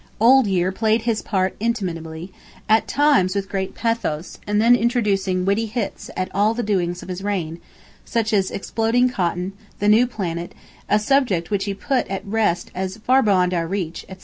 Old 0.19 0.47
Year 0.47 0.71
played 0.71 1.03
his 1.03 1.21
part 1.21 1.55
inimitably, 1.59 2.31
at 2.67 2.87
times 2.87 3.35
with 3.35 3.47
great 3.47 3.75
pathos, 3.75 4.39
and 4.47 4.59
then 4.59 4.75
introducing 4.75 5.45
witty 5.45 5.67
hits 5.67 6.09
at 6.17 6.33
all 6.33 6.55
the 6.55 6.63
doings 6.63 7.03
of 7.03 7.07
his 7.07 7.21
reign, 7.21 7.59
such 8.03 8.33
as 8.33 8.49
exploding 8.49 9.09
cotton, 9.09 9.53
the 9.77 9.87
new 9.87 10.07
planet, 10.07 10.55
a 10.89 10.97
subject 10.97 11.51
which 11.51 11.65
he 11.65 11.75
put 11.75 12.07
at 12.07 12.25
rest 12.25 12.71
as 12.73 12.97
"far 12.97 13.21
beyond 13.21 13.53
our 13.53 13.67
reach," 13.67 14.03
etc. 14.09 14.19